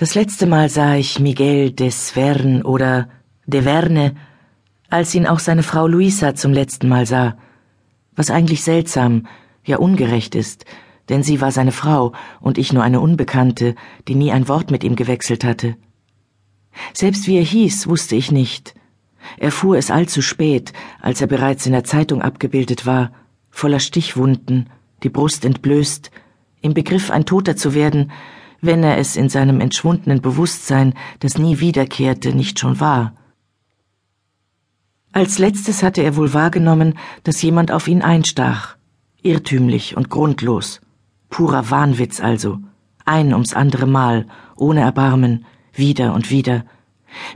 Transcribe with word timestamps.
Das 0.00 0.14
letzte 0.14 0.46
Mal 0.46 0.70
sah 0.70 0.94
ich 0.94 1.20
Miguel 1.20 1.72
de 1.72 1.90
Svern 1.90 2.62
oder 2.62 3.10
de 3.44 3.60
Verne, 3.60 4.16
als 4.88 5.14
ihn 5.14 5.26
auch 5.26 5.40
seine 5.40 5.62
Frau 5.62 5.86
Luisa 5.86 6.34
zum 6.34 6.54
letzten 6.54 6.88
Mal 6.88 7.04
sah, 7.04 7.36
was 8.16 8.30
eigentlich 8.30 8.62
seltsam, 8.62 9.26
ja 9.62 9.76
ungerecht 9.76 10.34
ist, 10.34 10.64
denn 11.10 11.22
sie 11.22 11.42
war 11.42 11.52
seine 11.52 11.70
Frau 11.70 12.14
und 12.40 12.56
ich 12.56 12.72
nur 12.72 12.82
eine 12.82 12.98
Unbekannte, 12.98 13.74
die 14.08 14.14
nie 14.14 14.32
ein 14.32 14.48
Wort 14.48 14.70
mit 14.70 14.84
ihm 14.84 14.96
gewechselt 14.96 15.44
hatte. 15.44 15.76
Selbst 16.94 17.26
wie 17.26 17.36
er 17.36 17.44
hieß, 17.44 17.86
wusste 17.86 18.16
ich 18.16 18.32
nicht. 18.32 18.74
Er 19.36 19.52
fuhr 19.52 19.76
es 19.76 19.90
allzu 19.90 20.22
spät, 20.22 20.72
als 21.02 21.20
er 21.20 21.26
bereits 21.26 21.66
in 21.66 21.72
der 21.72 21.84
Zeitung 21.84 22.22
abgebildet 22.22 22.86
war, 22.86 23.12
voller 23.50 23.80
Stichwunden, 23.80 24.70
die 25.02 25.10
Brust 25.10 25.44
entblößt, 25.44 26.10
im 26.62 26.72
Begriff 26.72 27.10
ein 27.10 27.26
Toter 27.26 27.54
zu 27.54 27.74
werden, 27.74 28.10
wenn 28.60 28.82
er 28.82 28.98
es 28.98 29.16
in 29.16 29.28
seinem 29.28 29.60
entschwundenen 29.60 30.20
Bewusstsein, 30.20 30.94
das 31.20 31.38
nie 31.38 31.60
wiederkehrte, 31.60 32.34
nicht 32.34 32.58
schon 32.58 32.80
war. 32.80 33.14
Als 35.12 35.38
letztes 35.38 35.82
hatte 35.82 36.02
er 36.02 36.16
wohl 36.16 36.34
wahrgenommen, 36.34 36.96
dass 37.24 37.42
jemand 37.42 37.72
auf 37.72 37.88
ihn 37.88 38.02
einstach, 38.02 38.76
irrtümlich 39.22 39.96
und 39.96 40.08
grundlos, 40.08 40.80
purer 41.30 41.70
Wahnwitz 41.70 42.20
also, 42.20 42.58
ein 43.04 43.32
ums 43.32 43.54
andere 43.54 43.86
Mal, 43.86 44.26
ohne 44.56 44.80
Erbarmen, 44.80 45.44
wieder 45.72 46.14
und 46.14 46.30
wieder, 46.30 46.64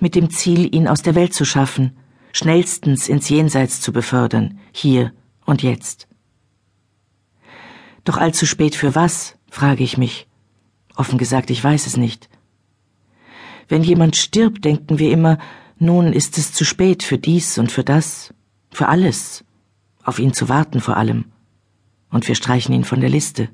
mit 0.00 0.14
dem 0.14 0.28
Ziel, 0.30 0.74
ihn 0.74 0.86
aus 0.86 1.02
der 1.02 1.14
Welt 1.14 1.32
zu 1.32 1.44
schaffen, 1.44 1.96
schnellstens 2.32 3.08
ins 3.08 3.28
Jenseits 3.28 3.80
zu 3.80 3.92
befördern, 3.92 4.58
hier 4.72 5.12
und 5.46 5.62
jetzt. 5.62 6.08
Doch 8.04 8.18
allzu 8.18 8.46
spät 8.46 8.74
für 8.74 8.94
was, 8.94 9.36
frage 9.50 9.84
ich 9.84 9.96
mich. 9.96 10.26
Offen 10.96 11.18
gesagt, 11.18 11.50
ich 11.50 11.62
weiß 11.62 11.86
es 11.86 11.96
nicht. 11.96 12.28
Wenn 13.68 13.82
jemand 13.82 14.16
stirbt, 14.16 14.64
denken 14.64 14.98
wir 14.98 15.10
immer, 15.10 15.38
nun 15.78 16.12
ist 16.12 16.38
es 16.38 16.52
zu 16.52 16.64
spät 16.64 17.02
für 17.02 17.18
dies 17.18 17.58
und 17.58 17.72
für 17.72 17.84
das, 17.84 18.34
für 18.70 18.88
alles, 18.88 19.44
auf 20.04 20.18
ihn 20.18 20.32
zu 20.32 20.48
warten 20.48 20.80
vor 20.80 20.96
allem. 20.96 21.26
Und 22.10 22.28
wir 22.28 22.34
streichen 22.34 22.74
ihn 22.74 22.84
von 22.84 23.00
der 23.00 23.10
Liste. 23.10 23.48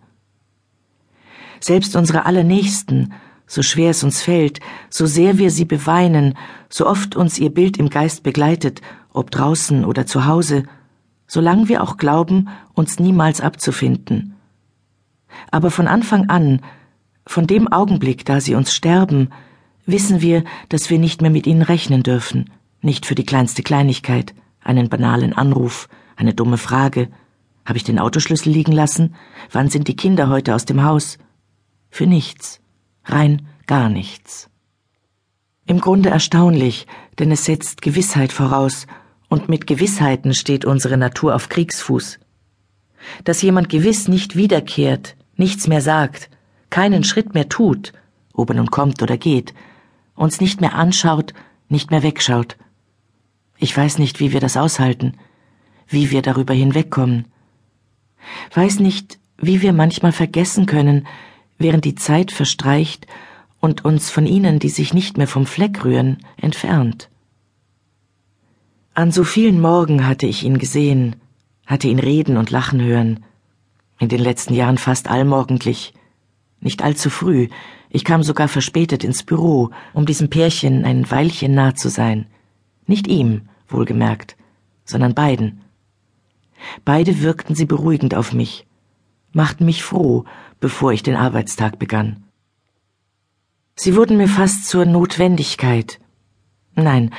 Selbst 1.61 1.97
unsere 1.97 2.27
Allernächsten, 2.27 3.13
so 3.47 3.63
schwer 3.63 3.91
es 3.91 4.05
uns 4.05 4.21
fällt, 4.21 4.61
so 4.91 5.07
sehr 5.07 5.39
wir 5.39 5.51
sie 5.51 5.65
beweinen, 5.65 6.35
so 6.69 6.87
oft 6.87 7.17
uns 7.17 7.39
ihr 7.39 7.51
Bild 7.51 7.79
im 7.79 7.89
Geist 7.89 8.23
begleitet, 8.23 8.83
ob 9.13 9.31
draußen 9.31 9.85
oder 9.85 10.07
zu 10.07 10.27
Hause, 10.27 10.65
solang 11.27 11.69
wir 11.69 11.83
auch 11.83 11.97
glauben, 11.97 12.49
uns 12.75 12.99
niemals 12.99 13.41
abzufinden. 13.41 14.35
Aber 15.51 15.71
von 15.71 15.89
Anfang 15.89 16.29
an 16.29 16.61
von 17.29 17.47
dem 17.47 17.71
Augenblick, 17.71 18.25
da 18.25 18.41
sie 18.41 18.55
uns 18.55 18.75
sterben, 18.75 19.29
wissen 19.85 20.23
wir, 20.23 20.45
dass 20.71 20.89
wir 20.89 20.99
nicht 20.99 21.21
mehr 21.21 21.31
mit 21.31 21.47
ihnen 21.47 21.61
rechnen 21.61 22.03
dürfen, 22.03 22.51
nicht 22.81 23.05
für 23.05 23.15
die 23.15 23.27
kleinste 23.27 23.63
Kleinigkeit, 23.63 24.35
einen 24.63 24.89
banalen 24.89 25.35
Anruf, 25.35 25.91
eine 26.17 26.33
dumme 26.33 26.57
Frage, 26.57 27.09
habe 27.67 27.77
ich 27.77 27.85
den 27.85 27.99
Autoschlüssel 27.99 28.51
liegen 28.51 28.73
lassen? 28.73 29.15
Wann 29.53 29.69
sind 29.69 29.89
die 29.89 29.97
Kinder 29.97 30.31
heute 30.31 30.55
aus 30.55 30.65
dem 30.65 30.83
Haus? 30.83 31.19
Für 31.91 32.07
nichts, 32.07 32.61
rein 33.05 33.47
gar 33.67 33.91
nichts. 33.91 34.49
Im 35.67 35.81
Grunde 35.81 36.09
erstaunlich, 36.09 36.87
denn 37.19 37.31
es 37.31 37.45
setzt 37.45 37.83
Gewissheit 37.83 38.33
voraus, 38.33 38.87
und 39.29 39.51
mit 39.51 39.67
Gewissheiten 39.67 40.33
steht 40.33 40.65
unsere 40.65 40.97
Natur 40.97 41.35
auf 41.35 41.51
Kriegsfuß. 41.51 42.19
Dass 43.25 43.43
jemand 43.43 43.69
gewiss 43.69 44.09
nicht 44.09 44.35
wiederkehrt, 44.35 45.15
nichts 45.37 45.67
mehr 45.67 45.83
sagt, 45.83 46.31
keinen 46.71 47.05
Schritt 47.05 47.35
mehr 47.35 47.49
tut, 47.49 47.93
ob 48.33 48.51
er 48.51 48.57
nun 48.57 48.71
kommt 48.71 49.03
oder 49.03 49.17
geht, 49.17 49.55
uns 50.15 50.41
nicht 50.41 50.61
mehr 50.61 50.75
anschaut, 50.75 51.35
nicht 51.69 51.91
mehr 51.91 52.03
wegschaut. 52.03 52.57
Ich 53.59 53.77
weiß 53.77 53.99
nicht, 53.99 54.21
wie 54.21 54.33
wir 54.33 54.41
das 54.41 54.57
aushalten, 54.57 55.15
wie 55.87 56.11
wir 56.11 56.23
darüber 56.23 56.55
hinwegkommen. 56.55 57.27
Weiß 58.55 58.81
nicht, 58.81 59.19
wie 59.37 59.63
wir 59.63 59.73
manchmal 59.73 60.13
vergessen 60.13 60.67
können, 60.67 61.07
während 61.59 61.85
die 61.85 61.95
Zeit 61.95 62.31
verstreicht 62.31 63.07
und 63.61 63.85
uns 63.85 64.11
von 64.11 64.27
ihnen, 64.27 64.59
die 64.59 64.69
sich 64.69 64.95
nicht 64.95 65.19
mehr 65.19 65.29
vom 65.29 65.47
Fleck 65.47 65.85
rühren, 65.85 66.19
entfernt. 66.37 67.09
An 68.95 69.13
so 69.13 69.25
vielen 69.25 69.61
Morgen 69.61 70.07
hatte 70.07 70.27
ich 70.27 70.45
ihn 70.45 70.59
gesehen, 70.59 71.17
hatte 71.67 71.89
ihn 71.89 71.99
reden 71.99 72.37
und 72.37 72.51
lachen 72.51 72.83
hören, 72.83 73.25
in 73.99 74.09
den 74.09 74.21
letzten 74.21 74.55
Jahren 74.55 74.79
fast 74.79 75.09
allmorgendlich, 75.09 75.93
nicht 76.61 76.83
allzu 76.83 77.11
früh. 77.11 77.49
Ich 77.91 78.05
kam 78.05 78.23
sogar 78.23 78.49
verspätet 78.49 79.05
ins 79.05 79.23
Büro, 79.23 79.71
um 79.93 80.07
diesem 80.07 80.29
Pärchen 80.29 80.85
ein 80.85 81.11
Weilchen 81.11 81.55
nah 81.55 81.75
zu 81.75 81.89
sein. 81.89 82.27
Nicht 82.87 83.07
ihm, 83.07 83.49
wohlgemerkt, 83.69 84.37
sondern 84.85 85.15
beiden. 85.15 85.61
Beide 86.85 87.23
wirkten 87.23 87.55
sie 87.55 87.67
beruhigend 87.67 88.15
auf 88.15 88.33
mich, 88.33 88.67
machten 89.33 89.65
mich 89.65 89.83
froh, 89.83 90.25
bevor 90.61 90.93
ich 90.93 91.03
den 91.03 91.17
Arbeitstag 91.17 91.79
begann. 91.79 92.25
Sie 93.77 93.95
wurden 93.95 94.17
mir 94.17 94.29
fast 94.29 94.67
zur 94.67 94.85
Notwendigkeit. 94.87 96.01
Nein, 96.75 97.15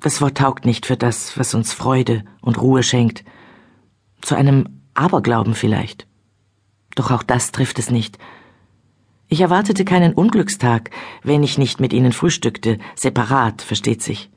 das 0.00 0.20
Wort 0.20 0.38
taugt 0.38 0.64
nicht 0.64 0.86
für 0.86 0.96
das, 0.96 1.38
was 1.38 1.54
uns 1.54 1.72
Freude 1.72 2.24
und 2.40 2.60
Ruhe 2.60 2.82
schenkt. 2.82 3.24
Zu 4.20 4.34
einem 4.34 4.80
Aberglauben 4.94 5.54
vielleicht. 5.54 6.06
Doch 6.96 7.10
auch 7.10 7.22
das 7.22 7.52
trifft 7.52 7.78
es 7.78 7.90
nicht, 7.90 8.18
ich 9.28 9.40
erwartete 9.40 9.84
keinen 9.84 10.14
Unglückstag, 10.14 10.90
wenn 11.22 11.42
ich 11.42 11.58
nicht 11.58 11.80
mit 11.80 11.92
ihnen 11.92 12.12
frühstückte, 12.12 12.78
separat, 12.94 13.62
versteht 13.62 14.02
sich. 14.02 14.30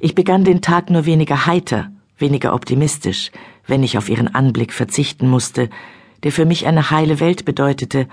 Ich 0.00 0.14
begann 0.14 0.44
den 0.44 0.60
Tag 0.60 0.90
nur 0.90 1.06
weniger 1.06 1.46
heiter, 1.46 1.90
weniger 2.18 2.54
optimistisch, 2.54 3.30
wenn 3.66 3.82
ich 3.82 3.96
auf 3.96 4.08
ihren 4.08 4.34
Anblick 4.34 4.72
verzichten 4.72 5.28
musste, 5.28 5.70
der 6.22 6.32
für 6.32 6.44
mich 6.44 6.66
eine 6.66 6.90
heile 6.90 7.20
Welt 7.20 7.44
bedeutete, 7.44 8.08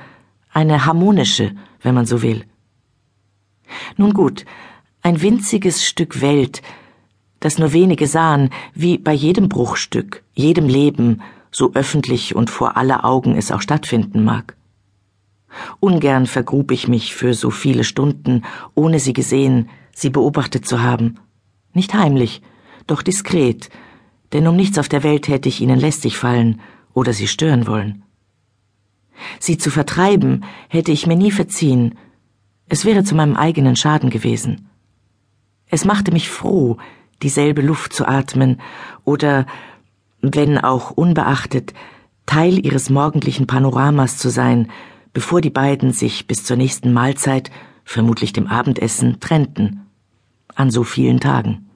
eine 0.51 0.85
harmonische, 0.85 1.51
wenn 1.81 1.95
man 1.95 2.05
so 2.05 2.21
will. 2.21 2.45
Nun 3.97 4.13
gut, 4.13 4.45
ein 5.01 5.21
winziges 5.21 5.85
Stück 5.85 6.21
Welt, 6.21 6.61
das 7.39 7.57
nur 7.57 7.73
wenige 7.73 8.07
sahen, 8.07 8.51
wie 8.73 8.97
bei 8.97 9.13
jedem 9.13 9.49
Bruchstück, 9.49 10.23
jedem 10.33 10.67
Leben, 10.67 11.21
so 11.51 11.73
öffentlich 11.73 12.35
und 12.35 12.49
vor 12.49 12.77
aller 12.77 13.03
Augen 13.03 13.35
es 13.35 13.51
auch 13.51 13.61
stattfinden 13.61 14.23
mag. 14.23 14.55
Ungern 15.79 16.25
vergrub 16.25 16.71
ich 16.71 16.87
mich 16.87 17.15
für 17.15 17.33
so 17.33 17.51
viele 17.51 17.83
Stunden, 17.83 18.43
ohne 18.75 18.99
sie 18.99 19.13
gesehen, 19.13 19.69
sie 19.93 20.09
beobachtet 20.09 20.67
zu 20.67 20.81
haben. 20.81 21.19
Nicht 21.73 21.93
heimlich, 21.93 22.41
doch 22.87 23.01
diskret, 23.01 23.69
denn 24.33 24.47
um 24.47 24.55
nichts 24.55 24.77
auf 24.77 24.89
der 24.89 25.03
Welt 25.03 25.27
hätte 25.27 25.49
ich 25.49 25.61
ihnen 25.61 25.79
lästig 25.79 26.17
fallen 26.17 26.61
oder 26.93 27.13
sie 27.13 27.27
stören 27.27 27.67
wollen. 27.67 28.03
Sie 29.39 29.57
zu 29.57 29.69
vertreiben, 29.69 30.43
hätte 30.69 30.91
ich 30.91 31.07
mir 31.07 31.15
nie 31.15 31.31
verziehen, 31.31 31.95
es 32.69 32.85
wäre 32.85 33.03
zu 33.03 33.13
meinem 33.13 33.35
eigenen 33.35 33.75
Schaden 33.75 34.09
gewesen. 34.09 34.69
Es 35.67 35.85
machte 35.85 36.11
mich 36.11 36.29
froh, 36.29 36.77
dieselbe 37.21 37.61
Luft 37.61 37.93
zu 37.93 38.07
atmen 38.07 38.59
oder, 39.05 39.45
wenn 40.21 40.57
auch 40.57 40.91
unbeachtet, 40.91 41.73
Teil 42.25 42.65
ihres 42.65 42.89
morgendlichen 42.89 43.47
Panoramas 43.47 44.17
zu 44.17 44.29
sein, 44.29 44.69
bevor 45.13 45.41
die 45.41 45.49
beiden 45.49 45.91
sich 45.91 46.27
bis 46.27 46.43
zur 46.43 46.57
nächsten 46.57 46.91
Mahlzeit, 46.91 47.51
vermutlich 47.85 48.33
dem 48.33 48.47
Abendessen, 48.47 49.19
trennten. 49.19 49.81
An 50.55 50.69
so 50.69 50.83
vielen 50.83 51.19
Tagen. 51.19 51.69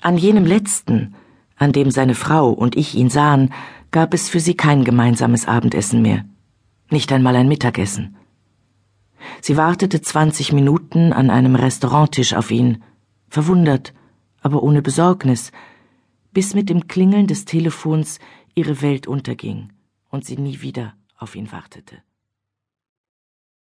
An 0.00 0.18
jenem 0.18 0.44
letzten, 0.44 1.14
an 1.56 1.72
dem 1.72 1.90
seine 1.90 2.14
Frau 2.14 2.50
und 2.50 2.76
ich 2.76 2.94
ihn 2.94 3.10
sahen, 3.10 3.52
gab 3.90 4.12
es 4.12 4.28
für 4.28 4.40
sie 4.40 4.54
kein 4.54 4.84
gemeinsames 4.84 5.48
Abendessen 5.48 6.02
mehr. 6.02 6.24
Nicht 6.90 7.10
einmal 7.12 7.36
ein 7.36 7.48
Mittagessen. 7.48 8.16
Sie 9.40 9.56
wartete 9.56 10.00
zwanzig 10.00 10.52
Minuten 10.52 11.12
an 11.12 11.30
einem 11.30 11.54
Restauranttisch 11.54 12.34
auf 12.34 12.50
ihn, 12.50 12.82
verwundert, 13.28 13.92
aber 14.40 14.62
ohne 14.62 14.82
Besorgnis, 14.82 15.52
bis 16.32 16.54
mit 16.54 16.68
dem 16.68 16.86
Klingeln 16.86 17.26
des 17.26 17.44
Telefons 17.44 18.20
ihre 18.54 18.80
Welt 18.82 19.06
unterging 19.06 19.70
und 20.10 20.24
sie 20.24 20.36
nie 20.36 20.60
wieder 20.60 20.94
auf 21.18 21.34
ihn 21.34 21.52
wartete. 21.52 22.02